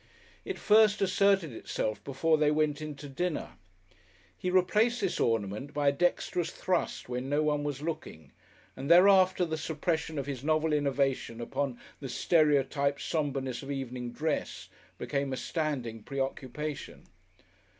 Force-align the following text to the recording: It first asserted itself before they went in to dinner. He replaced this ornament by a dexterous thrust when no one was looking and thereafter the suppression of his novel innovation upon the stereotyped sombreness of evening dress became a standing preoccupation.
It 0.45 0.57
first 0.57 0.99
asserted 0.99 1.53
itself 1.53 2.03
before 2.03 2.39
they 2.39 2.49
went 2.49 2.81
in 2.81 2.95
to 2.95 3.07
dinner. 3.07 3.51
He 4.35 4.49
replaced 4.49 4.99
this 5.01 5.19
ornament 5.19 5.75
by 5.75 5.89
a 5.89 5.91
dexterous 5.91 6.49
thrust 6.49 7.07
when 7.07 7.29
no 7.29 7.43
one 7.43 7.63
was 7.63 7.83
looking 7.83 8.31
and 8.75 8.89
thereafter 8.89 9.45
the 9.45 9.59
suppression 9.59 10.17
of 10.17 10.25
his 10.25 10.43
novel 10.43 10.73
innovation 10.73 11.39
upon 11.39 11.79
the 11.99 12.09
stereotyped 12.09 12.99
sombreness 13.01 13.61
of 13.61 13.69
evening 13.69 14.11
dress 14.11 14.69
became 14.97 15.33
a 15.33 15.37
standing 15.37 16.01
preoccupation. 16.01 17.03